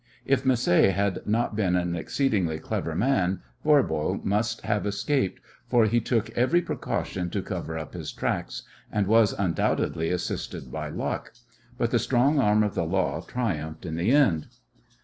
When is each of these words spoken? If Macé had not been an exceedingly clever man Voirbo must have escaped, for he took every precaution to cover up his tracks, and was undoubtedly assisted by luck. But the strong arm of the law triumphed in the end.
If 0.25 0.43
Macé 0.43 0.91
had 0.91 1.27
not 1.27 1.55
been 1.55 1.75
an 1.75 1.95
exceedingly 1.95 2.57
clever 2.57 2.95
man 2.95 3.41
Voirbo 3.63 4.23
must 4.23 4.61
have 4.61 4.87
escaped, 4.87 5.39
for 5.67 5.85
he 5.85 5.99
took 5.99 6.31
every 6.31 6.59
precaution 6.59 7.29
to 7.29 7.43
cover 7.43 7.77
up 7.77 7.93
his 7.93 8.11
tracks, 8.11 8.63
and 8.91 9.05
was 9.05 9.33
undoubtedly 9.37 10.09
assisted 10.09 10.71
by 10.71 10.89
luck. 10.89 11.33
But 11.77 11.91
the 11.91 11.99
strong 11.99 12.39
arm 12.39 12.63
of 12.63 12.73
the 12.73 12.81
law 12.83 13.21
triumphed 13.21 13.85
in 13.85 13.93
the 13.95 14.09
end. 14.11 14.47